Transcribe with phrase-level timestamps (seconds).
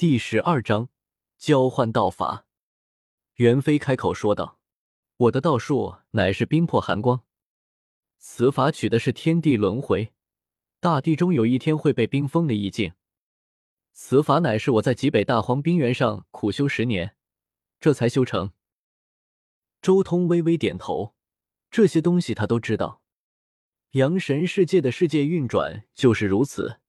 [0.00, 0.88] 第十二章
[1.36, 2.46] 交换道法。
[3.34, 4.58] 袁飞开口说道
[5.18, 7.22] ：“我的道术乃是冰魄寒光，
[8.16, 10.14] 此法取的是天地轮回，
[10.80, 12.94] 大地终有一天会被冰封的意境。
[13.92, 17.14] 此法乃是我在极北大荒冰原上苦修十年，
[17.78, 18.52] 这才修成。”
[19.82, 21.14] 周通微微点头，
[21.70, 23.02] 这些东西他都知道。
[23.90, 26.79] 阳神世界的世界运转就是如此。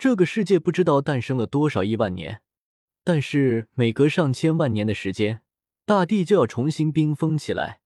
[0.00, 2.40] 这个世界不知道诞生了多少亿万年，
[3.04, 5.42] 但是每隔上千万年的时间，
[5.84, 7.80] 大地就要重新冰封起来，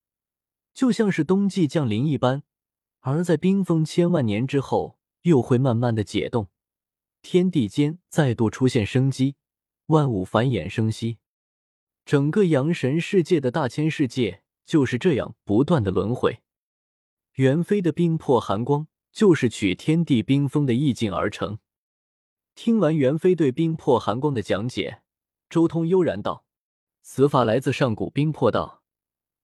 [0.72, 2.44] 就像是冬季降临一般。
[3.00, 6.46] 而在冰封千万年之后，又会慢慢的解冻，
[7.20, 9.34] 天地间再度出现生机，
[9.86, 11.18] 万物繁衍生息。
[12.04, 16.38] 整个阳神世界的大千世界就是这样不断的轮回。
[17.32, 21.58] 元飞的冰魄寒光就是取天地冰封的意境而成。
[22.54, 25.02] 听完袁飞对冰魄寒光的讲解，
[25.50, 26.44] 周通悠然道
[27.02, 28.82] ：“此法来自上古冰魄道，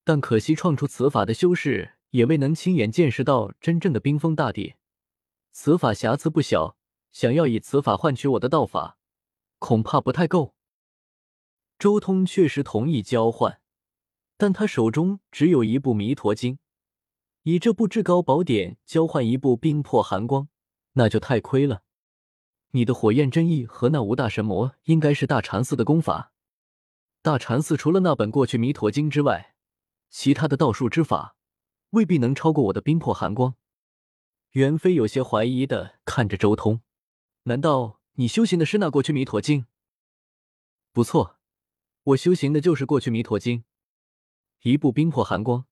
[0.05, 4.75] 但可惜创出此法的修士也未能亲眼见识到真正的冰封大地。
[5.51, 6.77] 此法瑕疵不小，
[7.11, 8.97] 想要以此法换取我的道法，
[9.59, 10.55] 恐怕不太够。”
[11.77, 13.59] 周通确实同意交换，
[14.37, 16.59] 但他手中只有一部弥陀经，
[17.43, 20.47] 以这部至高宝典交换一部冰魄寒光，
[20.93, 21.83] 那就太亏了。
[22.71, 26.31] 你的火焰真意和那五大神魔应该是大禅寺的功法。
[27.21, 29.55] 大禅寺除了那本过去弥陀经之外，
[30.09, 31.35] 其他的道术之法
[31.91, 33.55] 未必能超过我的冰魄寒光。
[34.51, 36.81] 袁飞有些怀疑的看着周通，
[37.43, 39.65] 难道你修行的是那过去弥陀经？
[40.91, 41.37] 不错，
[42.03, 43.63] 我修行的就是过去弥陀经。
[44.63, 45.65] 一部冰魄寒光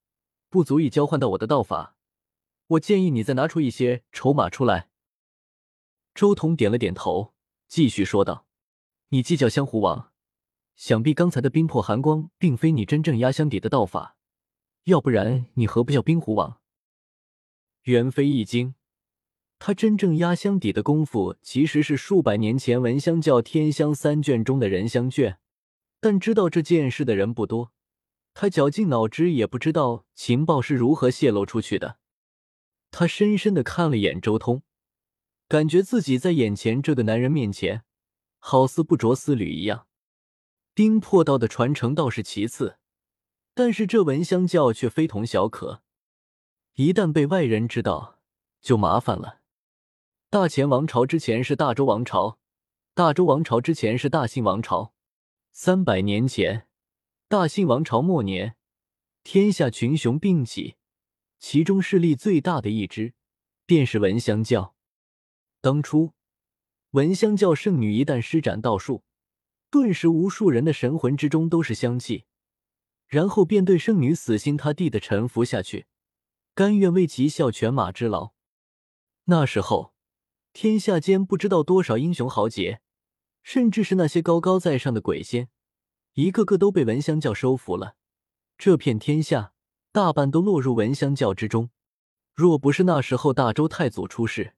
[0.49, 1.95] 不足以交换到我的道法，
[2.67, 4.88] 我建议你再拿出一些筹码出来。
[6.19, 7.33] 周通点了点头，
[7.69, 8.45] 继续说道
[9.07, 10.11] ：“你既叫香狐王，
[10.75, 14.17] 想必刚才的冰魄寒光并非你真正压箱底的道法，
[14.83, 16.59] 要不然你何不叫冰狐王？”
[17.83, 18.75] 袁飞一惊，
[19.59, 25.39] 他真正压箱底的功夫其实是数百年前闻香教天香三卷中的人香卷，
[26.01, 27.71] 但知道这件事的人不多，
[28.33, 31.99] 他绞尽脑汁也不知道情报是如何泄露出去的。
[32.91, 34.63] 他深深的看了眼周通。
[35.49, 37.83] 感觉自己在眼前这个男人面前，
[38.37, 39.87] 好似不着丝缕一样。
[40.75, 42.77] 冰魄道的传承倒是其次，
[43.55, 45.81] 但是这闻香教却非同小可。
[46.75, 48.19] 一旦被外人知道，
[48.61, 49.39] 就麻烦了。
[50.29, 52.37] 大前王朝之前是大周王朝，
[52.93, 54.93] 大周王朝之前是大信王朝。
[55.51, 56.67] 三百年前，
[57.27, 58.55] 大信王朝末年，
[59.23, 60.75] 天下群雄并起，
[61.39, 63.15] 其中势力最大的一支，
[63.65, 64.75] 便是闻香教。
[65.61, 66.13] 当初，
[66.91, 69.03] 闻香教圣女一旦施展道术，
[69.69, 72.23] 顿时无数人的神魂之中都是香气，
[73.07, 75.87] 然后便对圣女死心塌地的臣服下去，
[76.55, 78.31] 甘愿为其效犬马之劳。
[79.25, 79.93] 那时候，
[80.53, 82.79] 天下间不知道多少英雄豪杰，
[83.43, 85.49] 甚至是那些高高在上的鬼仙，
[86.13, 87.97] 一个个都被闻香教收服了。
[88.57, 89.53] 这片天下
[89.91, 91.69] 大半都落入闻香教之中。
[92.33, 94.55] 若不是那时候大周太祖出世，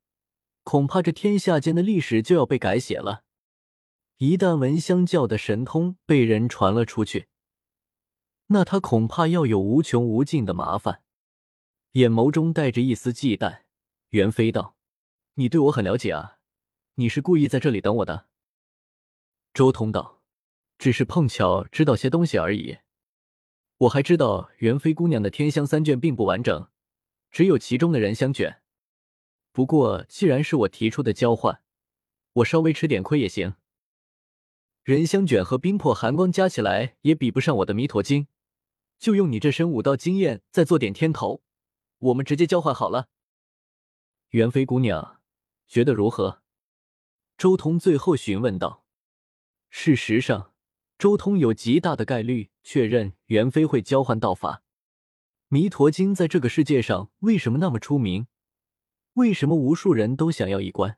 [0.63, 3.23] 恐怕这天下间的历史就要被改写了。
[4.17, 7.27] 一旦闻香教的神通被人传了出去，
[8.47, 11.01] 那他恐怕要有无穷无尽的麻烦。
[11.93, 13.61] 眼眸中带着一丝忌惮，
[14.09, 14.75] 袁飞道
[15.35, 16.37] ：“你对我很了解啊，
[16.95, 18.27] 你是故意在这里等我的？”
[19.53, 20.21] 周通道
[20.77, 22.77] ：“只是碰巧知道些东西而已。
[23.79, 26.69] 我还知道袁飞姑娘的天香三卷并不完整，
[27.31, 28.60] 只有其中的人香卷。”
[29.51, 31.61] 不过，既然是我提出的交换，
[32.33, 33.55] 我稍微吃点亏也行。
[34.83, 38.27] 人香卷和冰魄寒光加起来也比不上我的弥陀经，
[38.97, 41.43] 就用你这身武道经验再做点添头，
[41.99, 43.09] 我们直接交换好了。
[44.29, 45.19] 元妃姑娘
[45.67, 46.41] 觉得如何？
[47.37, 48.85] 周通最后询问道。
[49.69, 50.53] 事实上，
[50.97, 54.63] 周通有极大的概率确认元妃会交换道法。
[55.49, 58.27] 弥陀经在这个世界上为什么那么出名？
[59.15, 60.97] 为什么无数人都想要一关？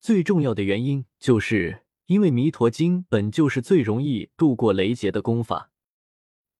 [0.00, 5.70] 最重要的原因就是因为弥陀经本就是最容易度过雷劫的功法。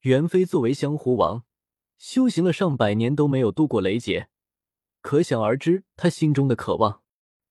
[0.03, 1.45] 元妃作为香狐王，
[1.97, 4.29] 修行了上百年都没有度过雷劫，
[5.01, 7.03] 可想而知他心中的渴望。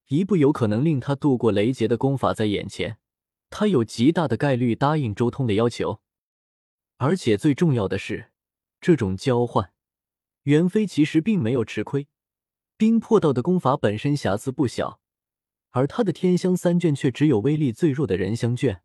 [0.09, 2.97] 一部有可能令他度过雷劫的功法在眼前，
[3.49, 6.01] 他有极大的概率答应周通的要求。
[6.97, 8.31] 而且最重要的是，
[8.79, 9.73] 这种交换，
[10.43, 12.07] 元妃其实并没有吃亏。
[12.81, 14.99] 冰魄道的功法本身瑕疵不小，
[15.69, 18.81] 而他的天香三卷却只有威力最弱的人香卷。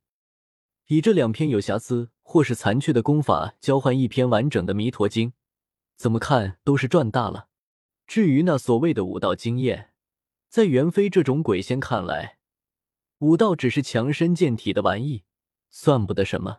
[0.89, 5.33] 以这两篇有瑕疵或是残缺的功法交换一篇完整的弥陀经，
[5.97, 7.49] 怎么看都是赚大了。
[8.07, 9.95] 至于那所谓的武道经验，
[10.51, 12.37] 在袁飞这种鬼仙看来，
[13.21, 15.25] 武道只是强身健体的玩意，
[15.71, 16.59] 算不得什么。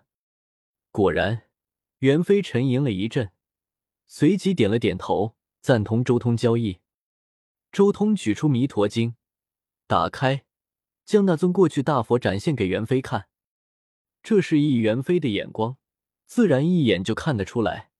[0.89, 1.43] 果然，
[1.99, 3.29] 袁飞沉吟了一阵，
[4.07, 6.79] 随即点了点头，赞同周通交易。
[7.77, 9.15] 周通取出弥陀经，
[9.85, 10.45] 打开，
[11.05, 13.27] 将那尊过去大佛展现给袁飞看。
[14.23, 15.77] 这是以袁飞的眼光，
[16.25, 17.91] 自然一眼就看得出来，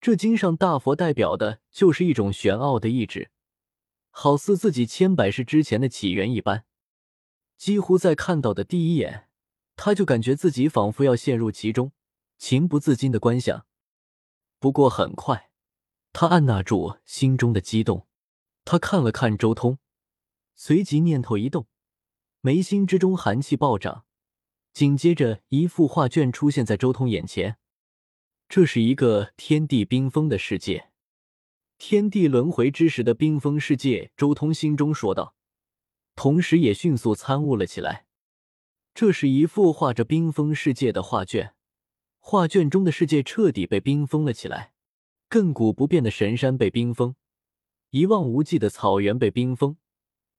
[0.00, 3.32] 这经上大佛代表的就是一种玄奥的意志，
[4.10, 6.64] 好似自己千百世之前的起源一般。
[7.56, 9.26] 几乎在看到的第一眼，
[9.74, 11.90] 他就感觉自己仿佛要陷入其中，
[12.38, 13.66] 情不自禁的观想。
[14.60, 15.50] 不过很快，
[16.12, 18.06] 他按捺住心中的激动，
[18.70, 19.78] 他看了看周通，
[20.54, 21.66] 随即念头一动，
[22.42, 24.04] 眉心之中寒气暴涨。
[24.74, 27.56] 紧接着，一幅画卷出现在周通眼前。
[28.46, 30.90] 这是一个天地冰封的世界，
[31.78, 34.10] 天地轮回之时的冰封世界。
[34.18, 35.34] 周通心中说道，
[36.14, 38.04] 同时也迅速参悟了起来。
[38.92, 41.54] 这是一幅画着冰封世界的画卷，
[42.18, 44.74] 画卷中的世界彻底被冰封了起来。
[45.30, 47.16] 亘古不变的神山被冰封，
[47.90, 49.76] 一望无际的草原被冰封，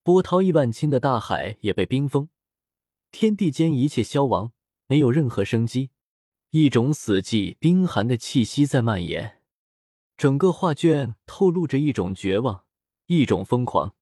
[0.04, 2.30] 波涛亿万顷的大海也被冰封。
[3.12, 4.52] 天地间一切消亡，
[4.86, 5.90] 没有任何生机，
[6.52, 9.42] 一种死寂冰寒的气息在蔓延。
[10.16, 12.66] 整个画卷透露着一种绝望，
[13.08, 13.96] 一种疯狂。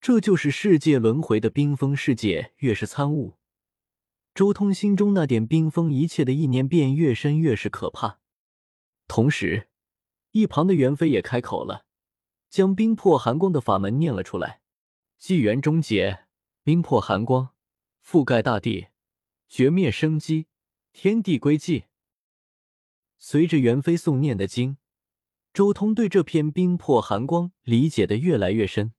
[0.00, 2.52] 这就是世界轮回的冰封世界。
[2.58, 3.38] 越是参悟，
[4.34, 8.18] 周通心中那点冰封一切的意念便越深，越是可怕。
[9.08, 9.68] 同时，
[10.32, 11.86] 一旁的袁飞也开口了，
[12.50, 14.60] 将冰破寒光的法门念了出来
[15.16, 16.24] ：“纪元终结，
[16.64, 17.50] 冰破寒光。”
[18.04, 18.88] 覆盖大地，
[19.48, 20.48] 绝灭生机，
[20.92, 21.84] 天地归寂。
[23.18, 24.78] 随着元飞诵念的经，
[25.52, 28.94] 周通对这片冰破寒光理解的越来越深。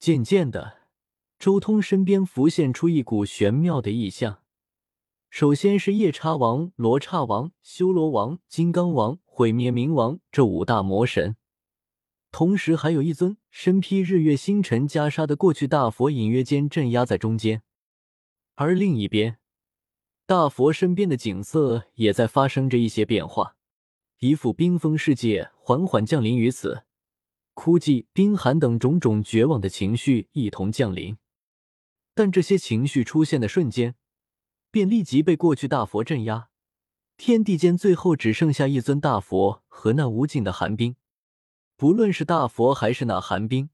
[0.00, 0.78] 渐渐的，
[1.38, 4.42] 周通身边浮现出一股玄妙的意象。
[5.30, 11.36] 首先是夜叉王、罗刹王、修罗王、金刚王、毁灭冥王这五大魔神，
[12.30, 17.62] 同时还有一尊身披日月星辰袈裟的过去大佛，隐约间镇压在中间。
[18.54, 19.38] 而另一边，
[20.26, 23.56] 大佛身边的景色也在发生着一些变化，
[24.18, 26.84] 一副冰封世界缓缓降临于此，
[27.54, 31.16] 枯寂、冰寒等种种绝望的情绪一同降临。
[32.14, 33.94] 但这些情绪出现的瞬间，
[34.70, 36.50] 便立即被过去大佛镇压，
[37.16, 40.94] 天地间最后只剩下一尊大佛和那无尽的寒冰。
[41.78, 43.70] 不论是大佛还是那寒冰，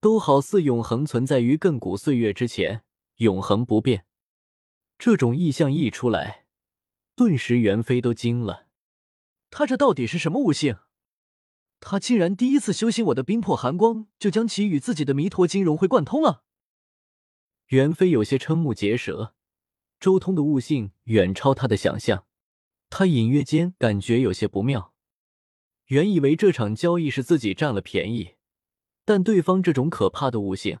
[0.00, 2.82] 都好似永恒存在于亘古岁月之前，
[3.18, 4.06] 永恒不变。
[4.98, 6.46] 这种意象一出来，
[7.14, 8.66] 顿时袁飞都惊了。
[9.50, 10.78] 他这到底是什么悟性？
[11.78, 16.42] 他竟然第一次修行我的冰魄寒光，就将其与自己的弥陀经融会贯通了。
[17.68, 19.36] 袁飞有些瞠目结舌。
[20.00, 22.26] 周通的悟性远超他的想象，
[22.90, 24.92] 他隐约间感觉有些不妙。
[25.88, 28.36] 原以为这场交易是自己占了便宜，
[29.04, 30.78] 但对方这种可怕的悟性。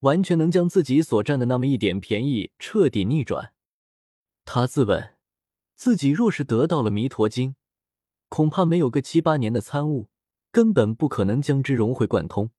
[0.00, 3.52] 完全能将自己所占的那么一点便宜彻底逆转。
[4.44, 5.16] 他自问，
[5.74, 7.56] 自己若是得到了弥陀经，
[8.28, 10.08] 恐怕没有个七八年的参悟，
[10.52, 12.52] 根本不可能将之融会贯通。